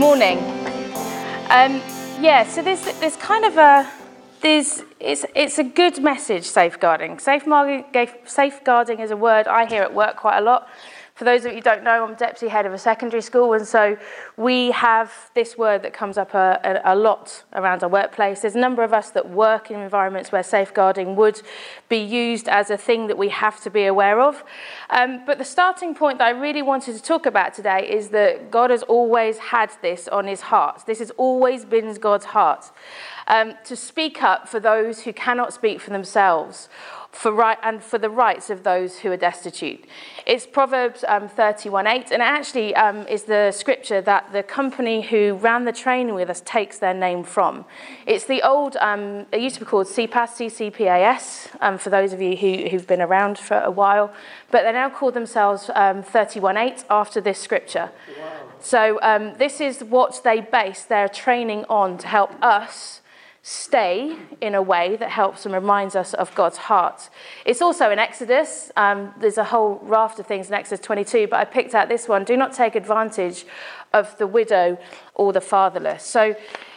[0.00, 0.38] Morning.
[1.50, 1.82] Um,
[2.22, 3.86] yeah, so there's, there's kind of a,
[4.40, 7.18] there's, it's, it's a good message, safeguarding.
[7.18, 7.84] Safeguarding,
[8.24, 10.66] safeguarding is a word I hear at work quite a lot.
[11.20, 13.68] For those of you who don't know, I'm deputy head of a secondary school, and
[13.68, 13.98] so
[14.38, 18.40] we have this word that comes up a, a, a, lot around our workplace.
[18.40, 21.42] There's a number of us that work in environments where safeguarding would
[21.90, 24.42] be used as a thing that we have to be aware of.
[24.88, 28.50] Um, but the starting point that I really wanted to talk about today is that
[28.50, 30.84] God has always had this on his heart.
[30.86, 32.70] This has always been God's heart.
[33.26, 36.70] Um, to speak up for those who cannot speak for themselves
[37.12, 39.84] for right, and for the rights of those who are destitute.
[40.26, 45.34] It's Proverbs um, 31.8, and it actually um, is the scripture that the company who
[45.34, 47.64] ran the training with us takes their name from.
[48.06, 52.22] It's the old, um, it used to be called CPAS, CCPAS, um, for those of
[52.22, 54.12] you who, who've been around for a while,
[54.50, 57.90] but they now call themselves um, 31.8 after this scripture.
[58.18, 58.40] Wow.
[58.60, 63.00] So um, this is what they base their training on to help us
[63.50, 67.10] stay in a way that helps and reminds us of God's heart.
[67.44, 68.70] It's also in Exodus.
[68.76, 72.06] Um, there's a whole raft of things in Exodus 22, but I picked out this
[72.06, 72.22] one.
[72.22, 73.44] Do not take advantage
[73.92, 74.78] of the widow
[75.16, 76.04] or the fatherless.
[76.04, 76.36] So,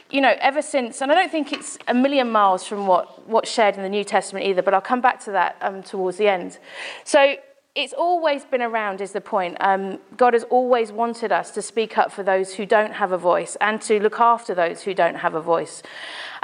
[0.10, 3.52] you know, ever since, and I don't think it's a million miles from what, what's
[3.52, 6.28] shared in the New Testament either, but I'll come back to that um, towards the
[6.28, 6.58] end.
[7.04, 7.36] So,
[7.76, 9.58] it's always been around, is the point.
[9.60, 13.18] Um, God has always wanted us to speak up for those who don't have a
[13.18, 15.82] voice and to look after those who don't have a voice.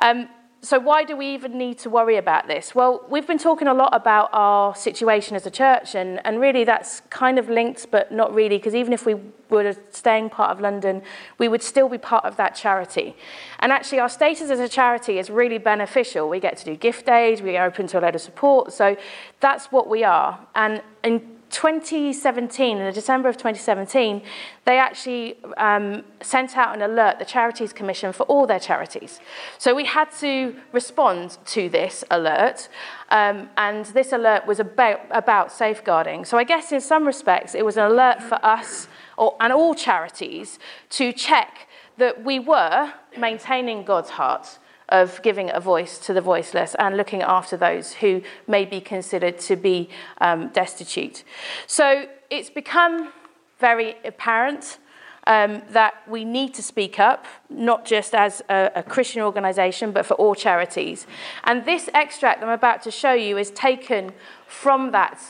[0.02, 0.28] Um,
[0.62, 2.76] so, why do we even need to worry about this?
[2.76, 6.66] Well, we've been talking a lot about our situation as a church, and, and really
[6.66, 9.16] that's kind of linked, but not really, because even if we
[9.50, 11.02] were staying part of London,
[11.38, 13.16] we would still be part of that charity.
[13.60, 16.28] And actually, our status as a charity is really beneficial.
[16.28, 18.98] We get to do gift aid, we are open to a lot of support, so
[19.40, 20.46] that's what we are.
[20.56, 24.22] And in 2017, in the December of 2017,
[24.66, 29.20] they actually um, sent out an alert, the Charities Commission, for all their charities.
[29.58, 32.70] So we had to respond to this alert,
[33.10, 36.26] um, and this alert was about, about safeguarding.
[36.26, 39.76] So I guess in some respects, it was an alert for us or, and all
[39.76, 40.60] charities
[40.92, 41.68] to check
[41.98, 44.60] that we were maintaining God's heart
[44.90, 49.40] of giving a voice to the voiceless and looking after those who may be considered
[49.40, 49.90] to be
[50.20, 51.24] um, destitute.
[51.68, 53.12] So it's become
[53.60, 54.80] very apparent
[55.28, 60.06] um, that we need to speak up, not just as a, a Christian organisation, but
[60.06, 61.06] for all charities.
[61.44, 64.12] And this extract I'm about to show you is taken
[64.48, 65.22] from that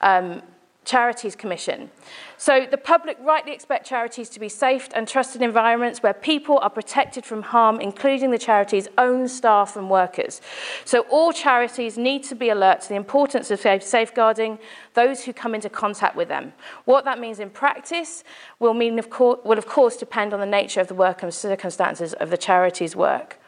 [0.00, 0.42] um,
[0.88, 1.90] Charities Commission.
[2.38, 6.70] So the public rightly expect charities to be safe and trusted environments where people are
[6.70, 10.40] protected from harm, including the charity's own staff and workers.
[10.86, 14.58] So all charities need to be alert to the importance of safeguarding
[14.94, 16.54] those who come into contact with them.
[16.86, 18.24] What that means in practice
[18.58, 21.34] will, mean of course, will of course depend on the nature of the work and
[21.34, 23.38] circumstances of the charity's work.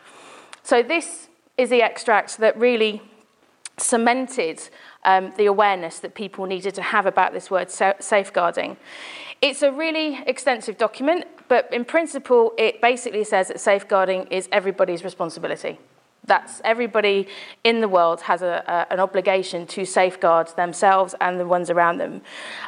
[0.63, 3.01] So this is the extract that really
[3.79, 4.61] cemented
[5.05, 8.77] um, the awareness that people needed to have about this word safeguarding.
[9.41, 15.03] It's a really extensive document, but in principle, it basically says that safeguarding is everybody's
[15.03, 15.79] responsibility.
[16.25, 17.29] That's everybody
[17.65, 21.99] in the world has a, a, an obligation to safeguard themselves and the ones around
[21.99, 22.21] them.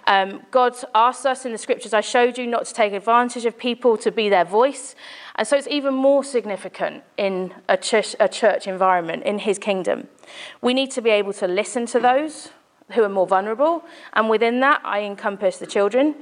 [0.06, 3.58] Um, God asks us in the scriptures I showed you not to take advantage of
[3.58, 4.94] people, to be their voice.
[5.36, 10.08] And so it's even more significant in a church, a church environment, in his kingdom.
[10.60, 12.50] We need to be able to listen to those
[12.92, 16.14] who are more vulnerable, and within that, I encompass the children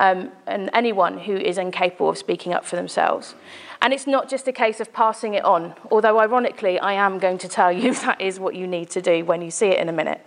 [0.00, 3.34] um, and anyone who is incapable of speaking up for themselves.
[3.82, 7.36] And it's not just a case of passing it on, although ironically, I am going
[7.38, 9.90] to tell you that is what you need to do when you see it in
[9.90, 10.26] a minute.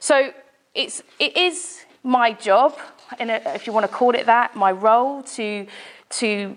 [0.00, 0.32] So
[0.74, 2.76] it's, it is my job,
[3.20, 5.66] a, if you want to call it that, my role to,
[6.08, 6.56] to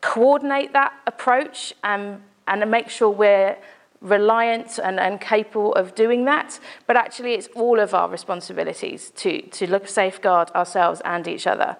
[0.00, 3.56] coordinate that approach and, and make sure we're
[4.00, 9.42] reliant and, and capable of doing that, but actually it's all of our responsibilities to,
[9.42, 11.76] to look safeguard ourselves and each other.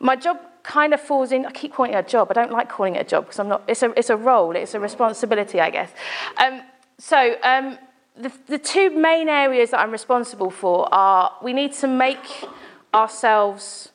[0.00, 2.68] My job kind of falls in, I keep calling it a job, I don't like
[2.68, 5.60] calling it a job because I'm not, it's a, it's a role, it's a responsibility,
[5.60, 5.90] I guess.
[6.38, 6.62] Um,
[6.98, 7.78] so um,
[8.16, 12.44] the, the two main areas that I'm responsible for are we need to make
[12.92, 13.92] ourselves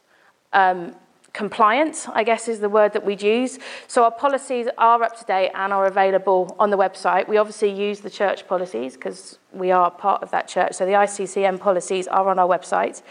[0.54, 0.96] um,
[1.34, 3.58] compliant, I guess is the word that we'd use.
[3.88, 7.28] So our policies are up to date and are available on the website.
[7.28, 10.74] We obviously use the church policies because we are part of that church.
[10.74, 13.02] So the ICCM policies are on our website.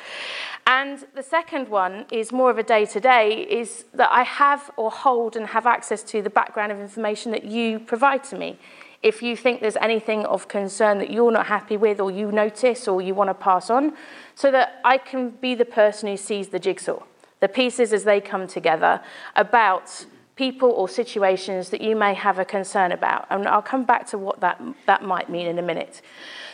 [0.66, 4.70] And the second one is more of a day to day is that I have
[4.76, 8.58] or hold and have access to the background of information that you provide to me.
[9.02, 12.86] If you think there's anything of concern that you're not happy with or you notice
[12.86, 13.94] or you want to pass on,
[14.34, 17.02] so that I can be the person who sees the jigsaw
[17.40, 19.00] the pieces as they come together
[19.36, 20.06] about
[20.36, 23.26] people or situations that you may have a concern about.
[23.30, 26.00] And I'll come back to what that, that might mean in a minute.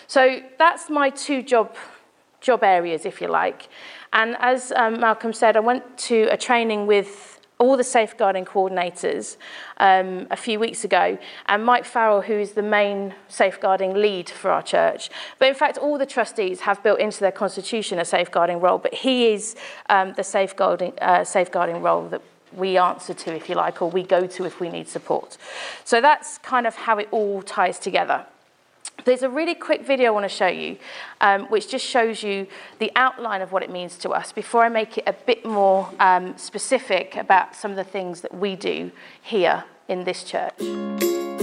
[0.06, 1.76] So that's my two job,
[2.40, 3.68] job areas, if you like.
[4.12, 9.36] And as um, Malcolm said, I went to a training with all the safeguarding coordinators
[9.78, 14.50] um, a few weeks ago, and Mike Farrell, who is the main safeguarding lead for
[14.50, 15.10] our church.
[15.38, 18.92] But in fact, all the trustees have built into their constitution a safeguarding role, but
[18.92, 19.56] he is
[19.88, 22.22] um, the safeguarding, uh, safeguarding role that
[22.52, 25.36] we answer to, if you like, or we go to if we need support.
[25.84, 28.26] So that's kind of how it all ties together.
[29.04, 30.78] There's a really quick video I want to show you,
[31.20, 32.46] um, which just shows you
[32.78, 35.88] the outline of what it means to us before I make it a bit more
[36.00, 38.90] um, specific about some of the things that we do
[39.22, 41.35] here in this church.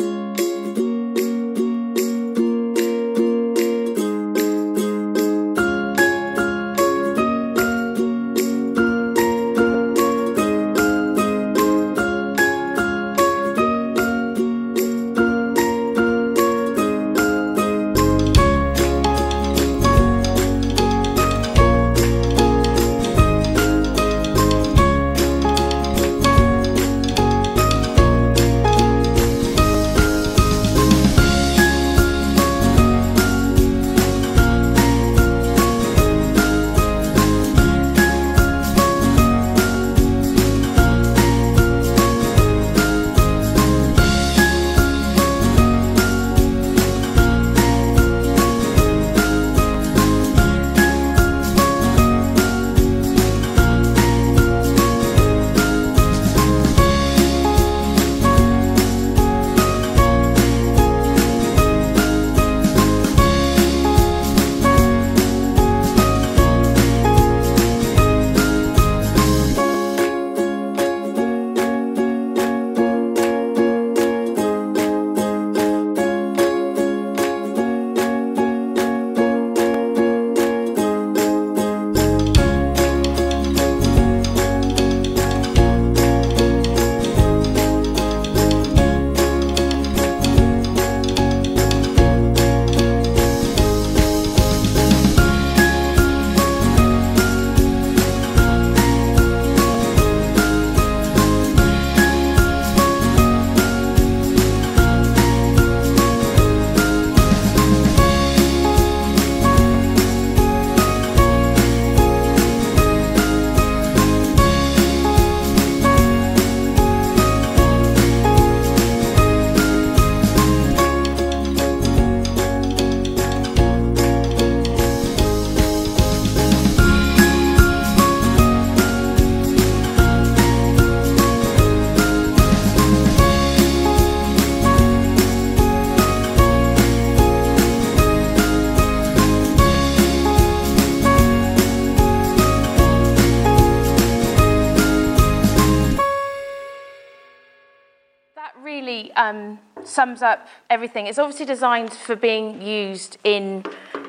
[149.24, 151.08] Um, sums up everything.
[151.08, 153.64] It's obviously designed for being used in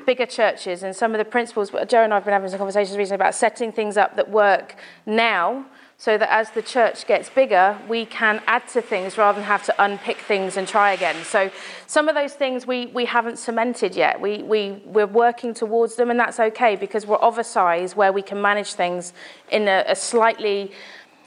[0.06, 1.70] bigger churches, and some of the principles.
[1.88, 4.76] Joe and I have been having some conversations recently about setting things up that work
[5.06, 5.66] now,
[5.96, 9.64] so that as the church gets bigger, we can add to things rather than have
[9.64, 11.24] to unpick things and try again.
[11.24, 11.50] So
[11.86, 14.20] some of those things we, we haven't cemented yet.
[14.20, 18.12] We, we, we're working towards them, and that's okay because we're of a size where
[18.12, 19.12] we can manage things
[19.50, 20.72] in a, a slightly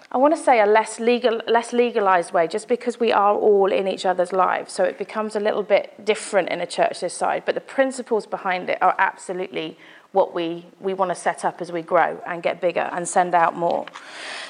[0.10, 3.72] I want to say a less legal, less legalized way, just because we are all
[3.72, 4.72] in each other's lives.
[4.72, 7.44] So it becomes a little bit different in a church this side.
[7.46, 9.78] But the principles behind it are absolutely
[10.14, 13.36] what we, we want to set up as we grow and get bigger and send
[13.36, 13.86] out more.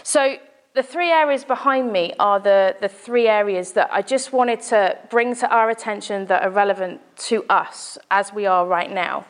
[0.03, 0.37] So
[0.75, 4.95] the three areas behind me are the, the three areas that I just wanted to
[5.09, 9.25] bring to our attention that are relevant to us as we are right now.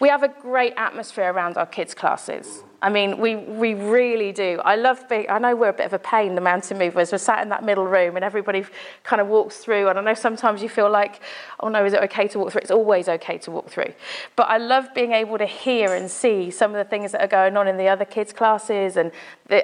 [0.00, 2.62] We have a great atmosphere around our kids' classes.
[2.80, 4.60] I mean, we, we really do.
[4.64, 7.10] I love being, I know we're a bit of a pain, the mountain movers.
[7.10, 8.64] We're sat in that middle room and everybody
[9.02, 9.88] kind of walks through.
[9.88, 11.20] And I know sometimes you feel like,
[11.58, 12.60] oh no, is it okay to walk through?
[12.60, 13.92] It's always okay to walk through.
[14.36, 17.26] But I love being able to hear and see some of the things that are
[17.26, 18.96] going on in the other kids' classes.
[18.96, 19.10] And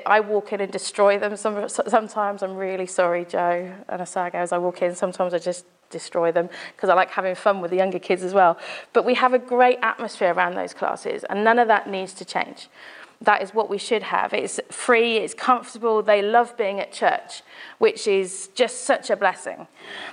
[0.06, 1.36] I walk in and destroy them.
[1.36, 4.92] Some, sometimes I'm really sorry, Joe and Asago, as I walk in.
[4.96, 5.66] Sometimes I just
[5.98, 8.58] destroy them because I like having fun with the younger kids as well.
[8.92, 12.24] But we have a great atmosphere around those classes, and none of that needs to
[12.24, 12.68] change.
[13.20, 14.34] That is what we should have.
[14.34, 17.42] It's free, it's comfortable, they love being at church,
[17.78, 19.66] which is just such a blessing.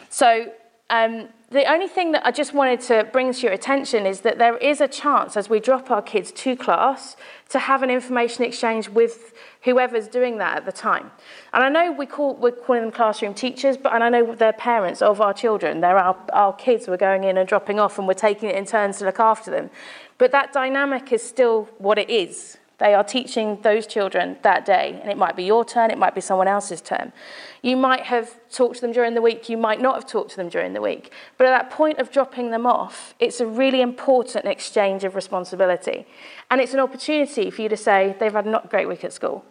[0.09, 0.53] So,
[0.91, 4.37] Um, the only thing that I just wanted to bring to your attention is that
[4.37, 7.15] there is a chance as we drop our kids to class
[7.49, 9.33] to have an information exchange with
[9.63, 11.11] whoever's doing that at the time.
[11.53, 14.53] And I know we call, we're calling them classroom teachers, but and I know they're
[14.53, 15.79] parents of our children.
[15.79, 18.65] They're our, our kids we're going in and dropping off and we're taking it in
[18.65, 19.69] turns to look after them.
[20.17, 22.57] But that dynamic is still what it is.
[22.81, 26.15] They are teaching those children that day, and it might be your turn, it might
[26.15, 27.13] be someone else's turn.
[27.61, 30.37] You might have talked to them during the week, you might not have talked to
[30.37, 31.11] them during the week.
[31.37, 36.07] But at that point of dropping them off, it's a really important exchange of responsibility.
[36.49, 39.13] And it's an opportunity for you to say, they've had a not great week at
[39.13, 39.45] school.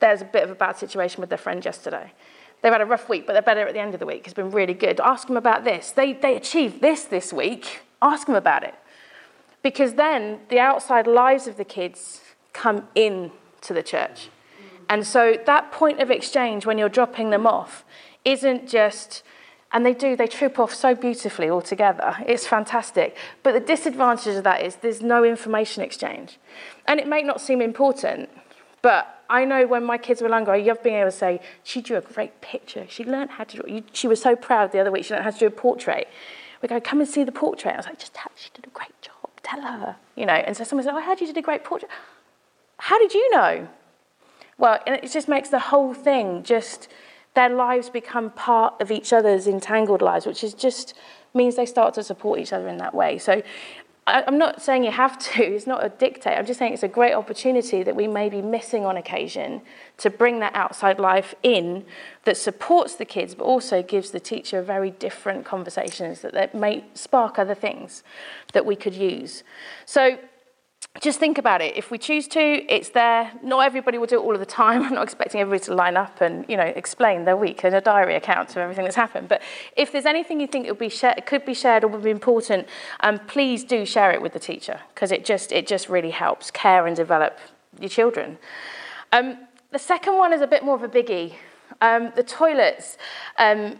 [0.00, 2.12] There's a bit of a bad situation with their friend yesterday.
[2.60, 4.24] They've had a rough week, but they're better at the end of the week.
[4.26, 5.00] It's been really good.
[5.00, 5.90] Ask them about this.
[5.90, 7.80] They, they achieved this this week.
[8.02, 8.74] Ask them about it.
[9.62, 12.20] Because then the outside lives of the kids
[12.52, 13.32] come in
[13.62, 14.28] to the church.
[14.88, 17.84] And so that point of exchange when you're dropping them off
[18.24, 19.22] isn't just,
[19.72, 22.16] and they do, they trip off so beautifully all together.
[22.26, 23.16] It's fantastic.
[23.42, 26.38] But the disadvantage of that is there's no information exchange.
[26.86, 28.28] And it may not seem important,
[28.82, 31.80] but I know when my kids were younger, I love being able to say, she
[31.80, 32.84] drew a great picture.
[32.88, 33.80] She learned how to draw.
[33.92, 36.06] She was so proud the other week, she learned how to do a portrait.
[36.60, 37.72] We go, come and see the portrait.
[37.72, 39.30] I was like, just tell her she did a great job.
[39.42, 39.96] Tell her.
[40.16, 41.90] You know, and so someone said, oh, I heard you did a great portrait.
[42.82, 43.68] How did you know?
[44.58, 46.88] Well, it just makes the whole thing just
[47.34, 50.94] their lives become part of each other's entangled lives, which is just
[51.32, 53.18] means they start to support each other in that way.
[53.18, 53.40] So
[54.08, 56.36] I, I'm not saying you have to, it's not a dictate.
[56.36, 59.62] I'm just saying it's a great opportunity that we may be missing on occasion
[59.98, 61.84] to bring that outside life in
[62.24, 66.82] that supports the kids, but also gives the teacher very different conversations that, that may
[66.94, 68.02] spark other things
[68.54, 69.44] that we could use.
[69.86, 70.18] So
[71.00, 71.76] just think about it.
[71.76, 73.32] If we choose to, it's there.
[73.42, 74.82] Not everybody will do it all of the time.
[74.86, 77.80] I'm not expecting everybody to line up and you know explain their week and a
[77.80, 79.28] diary account of everything that's happened.
[79.28, 79.40] But
[79.76, 80.92] if there's anything you think it, be
[81.26, 82.68] could be shared or would be important,
[83.00, 86.50] um, please do share it with the teacher because it just it just really helps
[86.50, 87.38] care and develop
[87.80, 88.38] your children.
[89.12, 89.38] Um,
[89.70, 91.34] the second one is a bit more of a biggie.
[91.80, 92.98] Um, the toilets.
[93.38, 93.78] Um,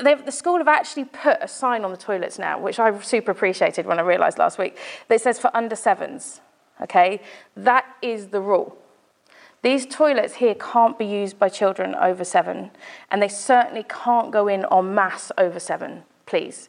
[0.00, 3.86] the school have actually put a sign on the toilets now, which I super appreciated
[3.86, 4.76] when I realised last week,
[5.08, 6.40] that says for under sevens.
[6.80, 7.20] Okay,
[7.56, 8.76] that is the rule.
[9.62, 12.70] These toilets here can't be used by children over seven,
[13.10, 16.68] and they certainly can't go in en masse over seven, please.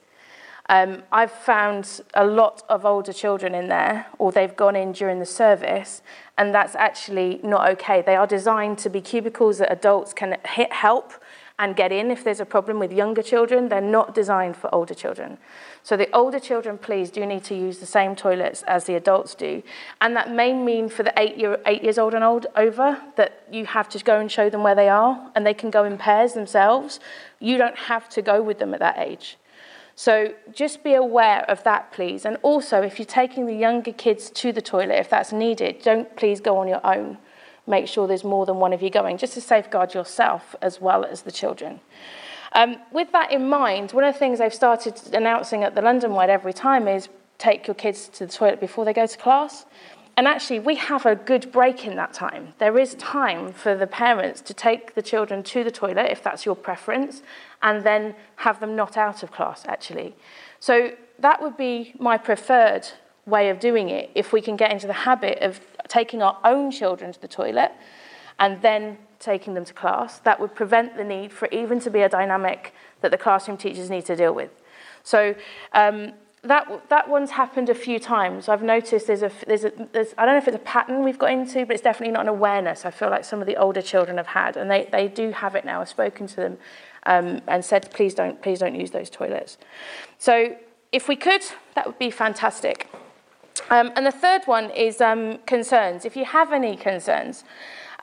[0.70, 5.20] Um, I've found a lot of older children in there, or they've gone in during
[5.20, 6.02] the service,
[6.38, 8.04] and that's actually not okay.
[8.04, 11.14] They are designed to be cubicles that adults can help
[11.60, 13.68] and get in if there's a problem with younger children.
[13.68, 15.38] They're not designed for older children.
[15.84, 19.36] So the older children, please, do need to use the same toilets as the adults
[19.36, 19.62] do.
[20.00, 23.44] And that may mean for the eight, year, eight years old and old over that
[23.51, 25.98] you have to go and show them where they are and they can go in
[25.98, 27.01] pairs themselves.
[27.39, 29.38] You don't have to go with them at that age.
[29.96, 32.24] So just be aware of that, please.
[32.24, 36.16] And also, if you're taking the younger kids to the toilet, if that's needed, don't
[36.16, 37.18] please go on your own
[37.70, 41.06] make sure there's more than one of you going, just to safeguard yourself as well
[41.06, 41.80] as the children.
[42.54, 46.14] Um, with that in mind, one of the things I've started announcing at the London
[46.14, 47.08] Wide every time is
[47.38, 49.66] take your kids to the toilet before they go to class.
[50.18, 52.54] And actually, we have a good break in that time.
[52.58, 56.46] There is time for the parents to take the children to the toilet, if that's
[56.46, 57.22] your preference,
[57.62, 60.16] and then have them not out of class, actually.
[60.60, 62.90] So that would be my preferred
[63.26, 66.72] way of doing it if we can get into the habit of taking our own
[66.72, 67.72] children to the toilet
[68.40, 70.20] and then taking them to class.
[70.20, 73.90] That would prevent the need for even to be a dynamic that the classroom teachers
[73.90, 74.52] need to deal with.
[75.04, 75.36] So
[75.74, 78.48] um, that, that one's happened a few times.
[78.48, 81.20] I've noticed there's a, there's a there's, I don't know if it's a pattern we've
[81.20, 83.82] got into, but it's definitely not an awareness I feel like some of the older
[83.82, 85.82] children have had, and they, they do have it now.
[85.82, 86.58] I've spoken to them
[87.06, 89.58] um, and said, please don't, please don't use those toilets.
[90.18, 90.56] So
[90.92, 91.44] if we could,
[91.76, 92.88] that would be fantastic.
[93.70, 96.06] Um, and the third one is um, concerns.
[96.06, 97.44] If you have any concerns,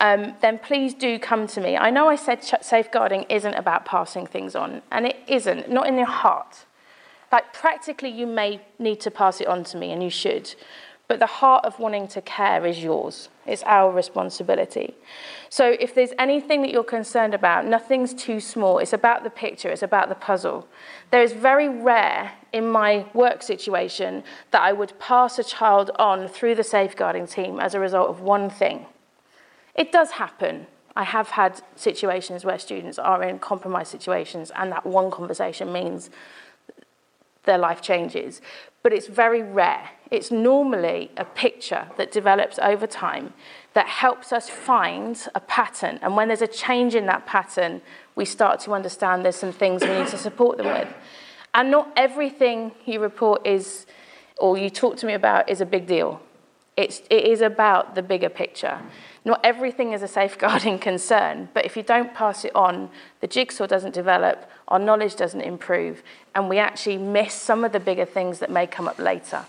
[0.01, 1.77] um, then please do come to me.
[1.77, 5.97] I know I said safeguarding isn't about passing things on, and it isn't, not in
[5.97, 6.67] your heart.
[7.33, 10.55] Like, practically, you may need to pass it on to me, and you should.
[11.09, 13.29] But the heart of wanting to care is yours.
[13.47, 14.95] It's our responsibility.
[15.49, 18.79] So if there's anything that you're concerned about, nothing's too small.
[18.79, 20.67] It's about the picture, it's about the puzzle.
[21.13, 26.27] There is very rare in my work situation that I would pass a child on
[26.27, 28.87] through the safeguarding team as a result of one thing.
[29.75, 30.67] It does happen.
[30.97, 36.09] I have had situations where students are in compromised situations, and that one conversation means
[37.45, 38.41] their life changes.
[38.83, 39.91] But it's very rare.
[40.11, 43.35] It's normally a picture that develops over time
[43.75, 45.99] that helps us find a pattern.
[46.01, 47.83] And when there's a change in that pattern,
[48.15, 50.89] we start to understand there's some things we need to support them with.
[51.57, 53.87] And not everything you report is,
[54.37, 56.21] or you talk to me about, is a big deal.
[56.77, 58.79] It's, it is about the bigger picture.
[59.25, 62.91] Not everything is a safeguarding concern, but if you don't pass it on,
[63.23, 66.03] the jigsaw doesn't develop, our knowledge doesn't improve,
[66.35, 69.47] and we actually miss some of the bigger things that may come up later.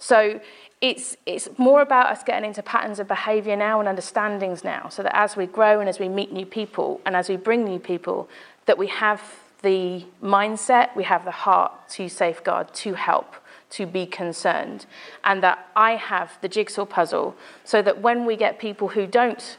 [0.00, 0.40] So
[0.80, 5.04] it's, it's more about us getting into patterns of behaviour now and understandings now, so
[5.04, 7.78] that as we grow and as we meet new people and as we bring new
[7.78, 8.28] people,
[8.66, 9.22] that we have
[9.62, 13.36] the mindset, we have the heart to safeguard, to help,
[13.70, 14.86] to be concerned,
[15.24, 19.56] and that I have the jigsaw puzzle so that when we get people who don't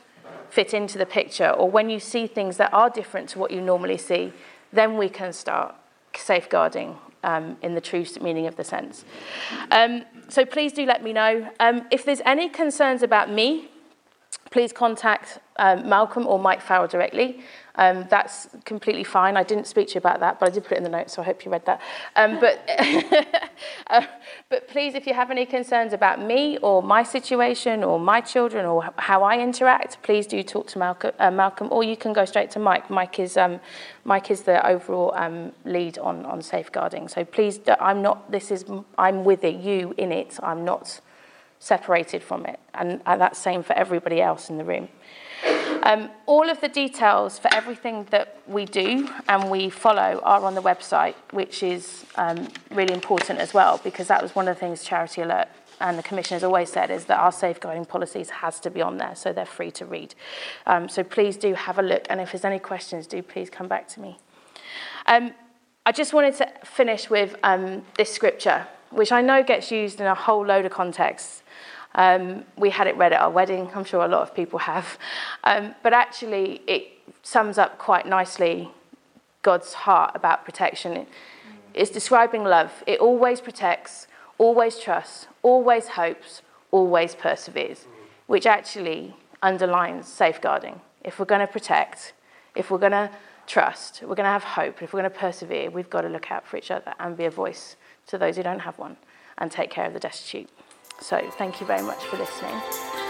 [0.49, 3.59] fit into the picture, or when you see things that are different to what you
[3.59, 4.31] normally see,
[4.71, 5.73] then we can start
[6.15, 9.05] safeguarding um, in the true meaning of the sense.
[9.71, 11.49] Um, so please do let me know.
[11.59, 13.69] Um, if there's any concerns about me,
[14.51, 17.41] please contact um, Malcolm or Mike Farrell directly.
[17.75, 19.35] Um, that's completely fine.
[19.35, 21.13] I didn't speak to you about that, but I did put it in the notes,
[21.13, 21.81] so I hope you read that.
[22.15, 22.61] Um, but,
[23.87, 24.05] uh,
[24.49, 28.65] but please, if you have any concerns about me or my situation or my children
[28.65, 32.25] or how I interact, please do talk to Malcolm, uh, Malcolm or you can go
[32.25, 32.91] straight to Mike.
[32.91, 33.59] Mike is, um,
[34.05, 37.07] Mike is the overall um, lead on, on safeguarding.
[37.07, 38.65] So please, I'm not, this is,
[38.99, 40.37] I'm with it, you in it.
[40.43, 41.01] I'm not
[41.57, 42.59] separated from it.
[42.75, 44.89] And, and that's same for everybody else in the room.
[45.85, 50.55] Um, all of the details for everything that we do and we follow are on
[50.55, 54.59] the website, which is um, really important as well, because that was one of the
[54.59, 55.49] things Charity Alert
[55.81, 58.97] and the Commission has always said is that our safeguarding policies has to be on
[58.97, 60.15] there, so they're free to read.
[60.65, 63.67] Um, so please do have a look, and if there's any questions, do please come
[63.67, 64.17] back to me.
[65.07, 65.33] Um,
[65.85, 70.05] I just wanted to finish with um, this scripture, which I know gets used in
[70.05, 71.42] a whole load of contexts.
[71.95, 74.97] Um, we had it read at our wedding, I'm sure a lot of people have.
[75.43, 76.87] Um, but actually, it
[77.21, 78.71] sums up quite nicely
[79.41, 81.05] God's heart about protection.
[81.73, 82.83] It's describing love.
[82.87, 84.07] It always protects,
[84.37, 87.85] always trusts, always hopes, always perseveres,
[88.27, 90.81] which actually underlines safeguarding.
[91.03, 92.13] If we're going to protect,
[92.55, 93.11] if we're going to
[93.45, 96.31] trust, we're going to have hope, if we're going to persevere, we've got to look
[96.31, 97.75] out for each other and be a voice
[98.07, 98.97] to those who don't have one
[99.37, 100.49] and take care of the destitute.
[100.99, 103.02] So thank you very much for listening.